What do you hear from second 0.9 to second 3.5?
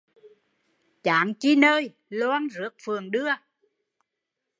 Chán chi nơi loan rước phượng đưa